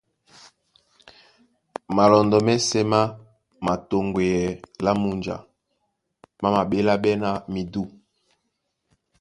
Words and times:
Malɔndɔ́ 1.95 2.41
mɛ́sɛ̄ 2.45 2.83
má 2.91 3.01
mātoŋgweyɛɛ́ 3.65 4.59
lá 4.83 4.91
múnja, 5.01 5.35
má 6.41 6.47
maɓéláɓɛ́ 6.55 7.19
ná 7.23 7.29
midû. 7.53 7.83